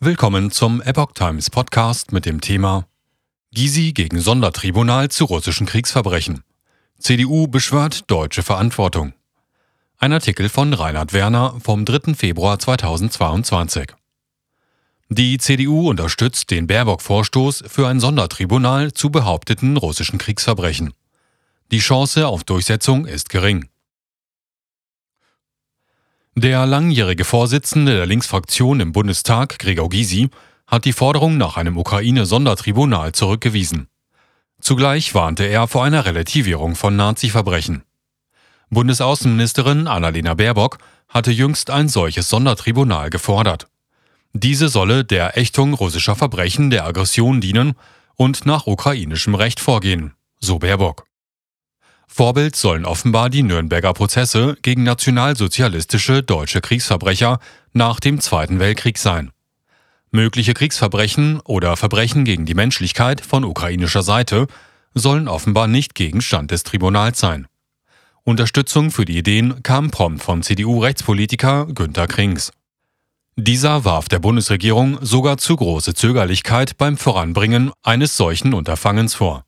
Willkommen 0.00 0.52
zum 0.52 0.80
Epoch 0.80 1.10
Times 1.12 1.50
Podcast 1.50 2.12
mit 2.12 2.24
dem 2.24 2.40
Thema 2.40 2.86
Gysi 3.52 3.92
gegen 3.92 4.20
Sondertribunal 4.20 5.08
zu 5.08 5.24
russischen 5.24 5.66
Kriegsverbrechen. 5.66 6.44
CDU 7.00 7.48
beschwört 7.48 8.08
deutsche 8.08 8.44
Verantwortung. 8.44 9.12
Ein 9.98 10.12
Artikel 10.12 10.48
von 10.50 10.72
Reinhard 10.72 11.12
Werner 11.12 11.56
vom 11.60 11.84
3. 11.84 12.14
Februar 12.14 12.60
2022. 12.60 13.88
Die 15.08 15.36
CDU 15.36 15.90
unterstützt 15.90 16.52
den 16.52 16.68
Baerbock-Vorstoß 16.68 17.64
für 17.66 17.88
ein 17.88 17.98
Sondertribunal 17.98 18.92
zu 18.92 19.10
behaupteten 19.10 19.76
russischen 19.76 20.20
Kriegsverbrechen. 20.20 20.94
Die 21.72 21.80
Chance 21.80 22.28
auf 22.28 22.44
Durchsetzung 22.44 23.04
ist 23.04 23.30
gering. 23.30 23.68
Der 26.40 26.66
langjährige 26.66 27.24
Vorsitzende 27.24 27.96
der 27.96 28.06
Linksfraktion 28.06 28.78
im 28.78 28.92
Bundestag, 28.92 29.58
Gregor 29.58 29.88
Gysi, 29.88 30.30
hat 30.68 30.84
die 30.84 30.92
Forderung 30.92 31.36
nach 31.36 31.56
einem 31.56 31.76
Ukraine-Sondertribunal 31.76 33.10
zurückgewiesen. 33.10 33.88
Zugleich 34.60 35.16
warnte 35.16 35.42
er 35.42 35.66
vor 35.66 35.82
einer 35.82 36.04
Relativierung 36.04 36.76
von 36.76 36.94
Nazi-Verbrechen. 36.94 37.82
Bundesaußenministerin 38.70 39.88
Annalena 39.88 40.34
Baerbock 40.34 40.78
hatte 41.08 41.32
jüngst 41.32 41.70
ein 41.70 41.88
solches 41.88 42.28
Sondertribunal 42.28 43.10
gefordert. 43.10 43.66
Diese 44.32 44.68
solle 44.68 45.04
der 45.04 45.36
Ächtung 45.36 45.74
russischer 45.74 46.14
Verbrechen 46.14 46.70
der 46.70 46.86
Aggression 46.86 47.40
dienen 47.40 47.74
und 48.14 48.46
nach 48.46 48.68
ukrainischem 48.68 49.34
Recht 49.34 49.58
vorgehen, 49.58 50.14
so 50.38 50.60
Baerbock. 50.60 51.07
Vorbild 52.08 52.56
sollen 52.56 52.84
offenbar 52.84 53.30
die 53.30 53.44
Nürnberger 53.44 53.92
Prozesse 53.92 54.56
gegen 54.62 54.82
nationalsozialistische 54.82 56.22
deutsche 56.22 56.60
Kriegsverbrecher 56.60 57.38
nach 57.72 58.00
dem 58.00 58.20
Zweiten 58.20 58.58
Weltkrieg 58.58 58.98
sein. 58.98 59.30
Mögliche 60.10 60.54
Kriegsverbrechen 60.54 61.40
oder 61.44 61.76
Verbrechen 61.76 62.24
gegen 62.24 62.46
die 62.46 62.54
Menschlichkeit 62.54 63.20
von 63.20 63.44
ukrainischer 63.44 64.02
Seite 64.02 64.46
sollen 64.94 65.28
offenbar 65.28 65.68
nicht 65.68 65.94
Gegenstand 65.94 66.50
des 66.50 66.64
Tribunals 66.64 67.20
sein. 67.20 67.46
Unterstützung 68.24 68.90
für 68.90 69.04
die 69.04 69.18
Ideen 69.18 69.62
kam 69.62 69.90
prompt 69.90 70.22
von 70.22 70.42
CDU-Rechtspolitiker 70.42 71.66
Günter 71.66 72.06
Krings. 72.06 72.50
Dieser 73.36 73.84
warf 73.84 74.08
der 74.08 74.18
Bundesregierung 74.18 74.98
sogar 75.00 75.38
zu 75.38 75.54
große 75.54 75.94
Zögerlichkeit 75.94 76.76
beim 76.76 76.96
Voranbringen 76.96 77.70
eines 77.84 78.16
solchen 78.16 78.54
Unterfangens 78.54 79.14
vor. 79.14 79.44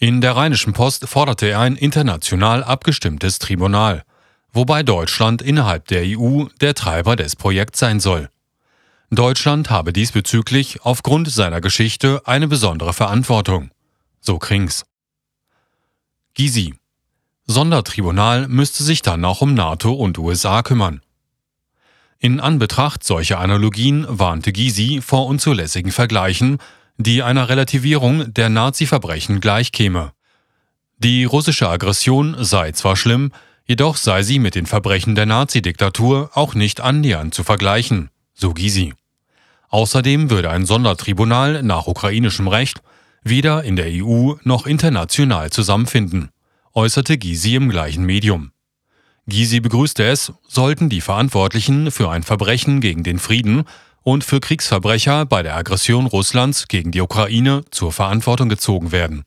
In 0.00 0.20
der 0.20 0.36
Rheinischen 0.36 0.74
Post 0.74 1.08
forderte 1.08 1.46
er 1.46 1.58
ein 1.58 1.74
international 1.74 2.62
abgestimmtes 2.62 3.40
Tribunal, 3.40 4.04
wobei 4.52 4.84
Deutschland 4.84 5.42
innerhalb 5.42 5.88
der 5.88 6.02
EU 6.04 6.44
der 6.60 6.74
Treiber 6.74 7.16
des 7.16 7.34
Projekts 7.34 7.80
sein 7.80 7.98
soll. 7.98 8.28
Deutschland 9.10 9.70
habe 9.70 9.92
diesbezüglich 9.92 10.82
aufgrund 10.82 11.28
seiner 11.28 11.60
Geschichte 11.60 12.22
eine 12.26 12.46
besondere 12.46 12.92
Verantwortung, 12.92 13.72
so 14.20 14.38
Krings. 14.38 14.84
Gysi 16.34 16.76
Sondertribunal 17.46 18.46
müsste 18.46 18.84
sich 18.84 19.02
dann 19.02 19.24
auch 19.24 19.40
um 19.40 19.54
NATO 19.54 19.92
und 19.92 20.16
USA 20.18 20.62
kümmern. 20.62 21.00
In 22.20 22.38
Anbetracht 22.38 23.02
solcher 23.02 23.40
Analogien 23.40 24.06
warnte 24.08 24.52
Gysi 24.52 25.00
vor 25.02 25.26
unzulässigen 25.26 25.90
Vergleichen 25.90 26.58
die 26.98 27.22
einer 27.22 27.48
Relativierung 27.48 28.34
der 28.34 28.48
Nazi-Verbrechen 28.48 29.40
gleichkäme. 29.40 30.12
Die 30.98 31.24
russische 31.24 31.68
Aggression 31.68 32.36
sei 32.40 32.72
zwar 32.72 32.96
schlimm, 32.96 33.30
jedoch 33.66 33.96
sei 33.96 34.24
sie 34.24 34.40
mit 34.40 34.56
den 34.56 34.66
Verbrechen 34.66 35.14
der 35.14 35.26
Nazi-Diktatur 35.26 36.30
auch 36.34 36.54
nicht 36.54 36.80
annähernd 36.80 37.34
zu 37.34 37.44
vergleichen, 37.44 38.10
so 38.34 38.52
Gysi. 38.52 38.94
Außerdem 39.68 40.30
würde 40.30 40.50
ein 40.50 40.66
Sondertribunal 40.66 41.62
nach 41.62 41.86
ukrainischem 41.86 42.48
Recht 42.48 42.82
weder 43.22 43.62
in 43.62 43.76
der 43.76 43.86
EU 43.88 44.34
noch 44.42 44.66
international 44.66 45.50
zusammenfinden, 45.50 46.30
äußerte 46.74 47.16
Gysi 47.16 47.54
im 47.54 47.68
gleichen 47.68 48.04
Medium. 48.04 48.50
Gysi 49.28 49.60
begrüßte 49.60 50.04
es, 50.04 50.32
sollten 50.48 50.88
die 50.88 51.02
Verantwortlichen 51.02 51.92
für 51.92 52.10
ein 52.10 52.22
Verbrechen 52.24 52.80
gegen 52.80 53.04
den 53.04 53.18
Frieden 53.18 53.64
und 54.08 54.24
für 54.24 54.40
Kriegsverbrecher 54.40 55.26
bei 55.26 55.42
der 55.42 55.54
Aggression 55.54 56.06
Russlands 56.06 56.66
gegen 56.68 56.92
die 56.92 57.02
Ukraine 57.02 57.62
zur 57.70 57.92
Verantwortung 57.92 58.48
gezogen 58.48 58.90
werden. 58.90 59.24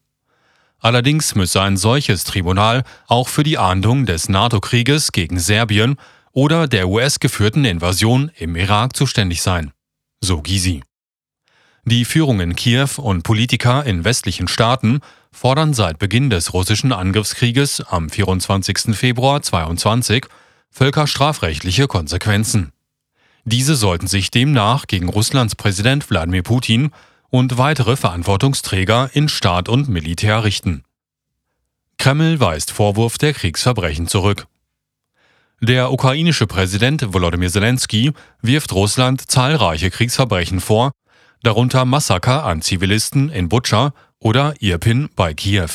Allerdings 0.80 1.36
müsse 1.36 1.62
ein 1.62 1.78
solches 1.78 2.24
Tribunal 2.24 2.84
auch 3.08 3.28
für 3.28 3.44
die 3.44 3.60
Ahndung 3.60 4.08
des 4.08 4.28
NATO-Krieges 4.28 5.12
gegen 5.12 5.38
Serbien 5.38 5.98
oder 6.32 6.68
der 6.68 6.90
US-geführten 6.90 7.64
Invasion 7.64 8.32
im 8.36 8.56
Irak 8.56 8.96
zuständig 8.96 9.44
sein, 9.44 9.72
so 10.20 10.42
Gysi. 10.42 10.82
Die 11.86 12.04
Führung 12.04 12.40
in 12.40 12.56
Kiew 12.56 12.90
und 12.98 13.22
Politiker 13.22 13.86
in 13.86 14.04
westlichen 14.04 14.48
Staaten 14.48 15.02
fordern 15.32 15.76
seit 15.76 16.00
Beginn 16.00 16.32
des 16.32 16.54
russischen 16.56 16.92
Angriffskrieges 16.92 17.82
am 17.82 18.10
24. 18.10 18.96
Februar 18.96 19.44
2022 19.44 20.26
völkerstrafrechtliche 20.72 21.86
Konsequenzen. 21.86 22.72
Diese 23.44 23.76
sollten 23.76 24.08
sich 24.08 24.30
demnach 24.30 24.86
gegen 24.88 25.10
Russlands 25.10 25.56
Präsident 25.56 26.10
Wladimir 26.10 26.44
Putin 26.44 26.92
und 27.30 27.58
weitere 27.58 27.96
Verantwortungsträger 27.96 29.10
in 29.14 29.30
Staat 29.30 29.68
und 29.68 29.90
Militär 29.90 30.44
richten. 30.44 30.84
Kreml 31.98 32.40
weist 32.40 32.72
Vorwurf 32.72 33.18
der 33.18 33.34
Kriegsverbrechen 33.34 34.08
zurück. 34.08 34.48
Der 35.60 35.92
ukrainische 35.92 36.48
Präsident 36.48 37.14
Volodymyr 37.14 37.52
Zelensky 37.52 38.12
wirft 38.42 38.74
Russland 38.74 39.30
zahlreiche 39.30 39.92
Kriegsverbrechen 39.92 40.60
vor, 40.60 40.92
darunter 41.44 41.86
Massaker 41.86 42.44
an 42.44 42.62
Zivilisten 42.62 43.30
in 43.30 43.50
Butscha 43.50 43.94
oder 44.20 44.56
Irpin 44.60 45.10
bei 45.16 45.34
Kiew. 45.34 45.70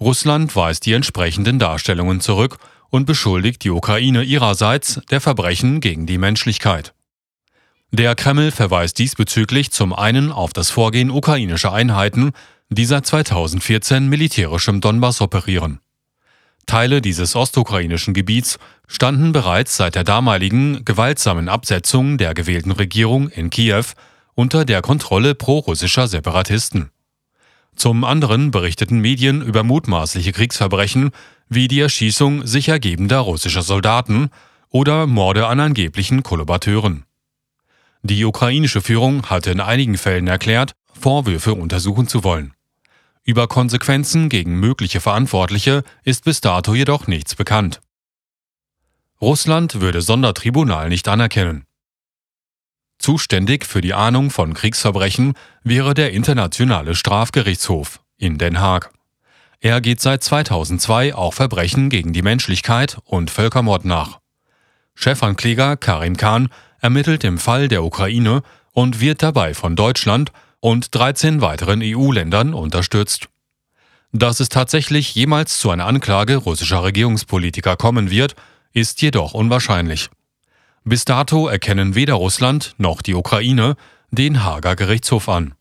Russland 0.00 0.54
weist 0.56 0.86
die 0.86 0.92
entsprechenden 0.92 1.58
Darstellungen 1.58 2.20
zurück 2.20 2.58
und 2.92 3.06
beschuldigt 3.06 3.64
die 3.64 3.70
Ukraine 3.70 4.22
ihrerseits 4.22 5.00
der 5.10 5.22
Verbrechen 5.22 5.80
gegen 5.80 6.06
die 6.06 6.18
Menschlichkeit. 6.18 6.92
Der 7.90 8.14
Kreml 8.14 8.50
verweist 8.50 8.98
diesbezüglich 8.98 9.72
zum 9.72 9.94
einen 9.94 10.30
auf 10.30 10.52
das 10.52 10.70
Vorgehen 10.70 11.10
ukrainischer 11.10 11.72
Einheiten, 11.72 12.32
die 12.68 12.84
seit 12.84 13.06
2014 13.06 14.08
militärisch 14.08 14.68
im 14.68 14.82
Donbass 14.82 15.22
operieren. 15.22 15.80
Teile 16.66 17.00
dieses 17.00 17.34
ostukrainischen 17.34 18.14
Gebiets 18.14 18.58
standen 18.86 19.32
bereits 19.32 19.76
seit 19.76 19.94
der 19.94 20.04
damaligen 20.04 20.84
gewaltsamen 20.84 21.48
Absetzung 21.48 22.18
der 22.18 22.34
gewählten 22.34 22.72
Regierung 22.72 23.30
in 23.30 23.48
Kiew 23.48 23.84
unter 24.34 24.64
der 24.66 24.82
Kontrolle 24.82 25.34
prorussischer 25.34 26.08
Separatisten. 26.08 26.90
Zum 27.74 28.04
anderen 28.04 28.50
berichteten 28.50 28.98
Medien 28.98 29.40
über 29.40 29.62
mutmaßliche 29.62 30.32
Kriegsverbrechen 30.32 31.10
wie 31.54 31.68
die 31.68 31.80
Erschießung 31.80 32.46
sich 32.46 32.68
ergebender 32.68 33.18
russischer 33.18 33.62
Soldaten 33.62 34.30
oder 34.68 35.06
Morde 35.06 35.46
an 35.46 35.60
angeblichen 35.60 36.22
Kollaborateuren. 36.22 37.04
Die 38.02 38.24
ukrainische 38.24 38.80
Führung 38.80 39.26
hatte 39.26 39.50
in 39.50 39.60
einigen 39.60 39.96
Fällen 39.96 40.26
erklärt, 40.26 40.72
Vorwürfe 40.98 41.54
untersuchen 41.54 42.08
zu 42.08 42.24
wollen. 42.24 42.54
Über 43.24 43.46
Konsequenzen 43.46 44.28
gegen 44.28 44.58
mögliche 44.58 45.00
Verantwortliche 45.00 45.84
ist 46.02 46.24
bis 46.24 46.40
dato 46.40 46.74
jedoch 46.74 47.06
nichts 47.06 47.34
bekannt. 47.34 47.80
Russland 49.20 49.80
würde 49.80 50.02
Sondertribunal 50.02 50.88
nicht 50.88 51.06
anerkennen. 51.06 51.64
Zuständig 52.98 53.66
für 53.66 53.80
die 53.80 53.94
Ahnung 53.94 54.30
von 54.30 54.54
Kriegsverbrechen 54.54 55.34
wäre 55.62 55.94
der 55.94 56.12
Internationale 56.12 56.94
Strafgerichtshof 56.94 58.00
in 58.16 58.38
Den 58.38 58.60
Haag. 58.60 58.92
Er 59.64 59.80
geht 59.80 60.00
seit 60.00 60.24
2002 60.24 61.14
auch 61.14 61.34
Verbrechen 61.34 61.88
gegen 61.88 62.12
die 62.12 62.22
Menschlichkeit 62.22 62.98
und 63.04 63.30
Völkermord 63.30 63.84
nach. 63.84 64.18
Chefankläger 64.96 65.76
Karim 65.76 66.16
Khan 66.16 66.48
ermittelt 66.80 67.22
im 67.22 67.38
Fall 67.38 67.68
der 67.68 67.84
Ukraine 67.84 68.42
und 68.72 68.98
wird 68.98 69.22
dabei 69.22 69.54
von 69.54 69.76
Deutschland 69.76 70.32
und 70.58 70.92
13 70.92 71.40
weiteren 71.40 71.80
EU-Ländern 71.80 72.54
unterstützt. 72.54 73.28
Dass 74.10 74.40
es 74.40 74.48
tatsächlich 74.48 75.14
jemals 75.14 75.60
zu 75.60 75.70
einer 75.70 75.86
Anklage 75.86 76.38
russischer 76.38 76.82
Regierungspolitiker 76.82 77.76
kommen 77.76 78.10
wird, 78.10 78.34
ist 78.72 79.00
jedoch 79.00 79.32
unwahrscheinlich. 79.32 80.10
Bis 80.82 81.04
dato 81.04 81.46
erkennen 81.46 81.94
weder 81.94 82.14
Russland 82.14 82.74
noch 82.78 83.00
die 83.00 83.14
Ukraine 83.14 83.76
den 84.10 84.42
Hager 84.42 84.74
Gerichtshof 84.74 85.28
an. 85.28 85.54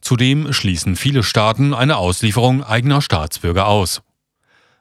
Zudem 0.00 0.52
schließen 0.52 0.96
viele 0.96 1.22
Staaten 1.22 1.74
eine 1.74 1.96
Auslieferung 1.96 2.64
eigener 2.64 3.02
Staatsbürger 3.02 3.66
aus. 3.66 4.02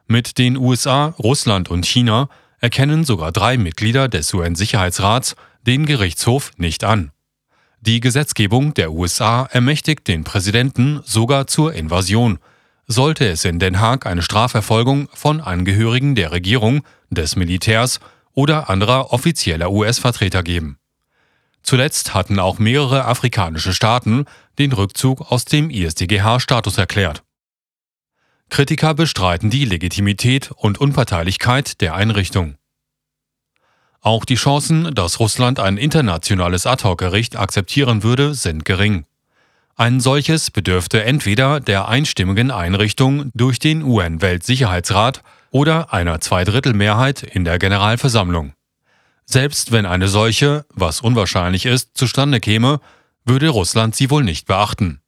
Mit 0.07 0.38
den 0.38 0.57
USA, 0.57 1.13
Russland 1.19 1.69
und 1.69 1.86
China 1.86 2.30
erkennen 2.60 3.04
sogar 3.04 3.31
drei 3.31 3.57
Mitglieder 3.57 4.07
des 4.07 4.33
UN-Sicherheitsrats 4.33 5.36
den 5.68 5.86
Gerichtshof 5.86 6.51
nicht 6.57 6.83
an. 6.83 7.12
Die 7.81 8.00
Gesetzgebung 8.00 8.74
der 8.74 8.92
USA 8.92 9.45
ermächtigt 9.45 10.07
den 10.07 10.24
Präsidenten 10.24 11.01
sogar 11.06 11.48
zur 11.48 11.74
Invasion, 11.74 12.39
sollte 12.88 13.27
es 13.27 13.45
in 13.45 13.60
Den 13.60 13.80
Haag 13.80 14.07
eine 14.07 14.24
Strafverfolgung 14.24 15.10
von 15.13 15.42
Angehörigen 15.42 16.16
der 16.16 16.31
Regierung, 16.31 16.81
des 17.12 17.36
Militärs 17.36 18.00
oder 18.33 18.69
anderer 18.69 19.13
offizieller 19.13 19.71
US-Vertreter 19.71 20.42
geben. 20.42 20.79
Zuletzt 21.61 22.13
hatten 22.13 22.39
auch 22.39 22.59
mehrere 22.59 23.06
afrikanische 23.06 23.73
Staaten 23.73 24.25
den 24.57 24.71
Rückzug 24.71 25.31
aus 25.31 25.45
dem 25.45 25.69
ISDGH-Status 25.69 26.77
erklärt. 26.77 27.23
Kritiker 28.50 28.94
bestreiten 28.94 29.50
die 29.50 29.65
Legitimität 29.65 30.51
und 30.51 30.79
Unparteilichkeit 30.79 31.81
der 31.81 31.94
Einrichtung. 31.94 32.56
Auch 34.01 34.25
die 34.25 34.35
Chancen, 34.35 34.95
dass 34.95 35.19
Russland 35.19 35.59
ein 35.59 35.77
internationales 35.77 36.65
Ad-hoc-Gericht 36.65 37.35
akzeptieren 37.35 38.01
würde, 38.01 38.33
sind 38.33 38.65
gering. 38.65 39.06
Ein 39.75 40.00
solches 40.00 40.51
bedürfte 40.51 41.03
entweder 41.03 41.59
der 41.59 41.88
einstimmigen 41.88 42.51
Einrichtung 42.51 43.29
durch 43.33 43.59
den 43.59 43.83
UN-Weltsicherheitsrat 43.83 45.21
oder 45.51 45.94
einer 45.94 46.19
Zweidrittelmehrheit 46.19 47.23
in 47.23 47.44
der 47.44 47.59
Generalversammlung. 47.59 48.53
Selbst 49.31 49.72
wenn 49.72 49.86
eine 49.86 50.08
solche, 50.08 50.66
was 50.74 51.02
unwahrscheinlich 51.02 51.68
ist, 51.68 51.96
zustande 51.96 52.40
käme, 52.40 52.80
würde 53.26 53.50
Russland 53.50 53.96
sie 53.96 54.10
wohl 54.10 54.24
nicht 54.24 54.48
beachten. 54.48 55.04